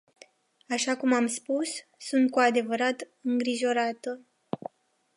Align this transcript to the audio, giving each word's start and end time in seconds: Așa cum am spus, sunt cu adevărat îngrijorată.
Așa 0.69 0.97
cum 0.97 1.13
am 1.13 1.27
spus, 1.27 1.69
sunt 1.97 2.31
cu 2.31 2.39
adevărat 2.39 3.07
îngrijorată. 3.21 4.19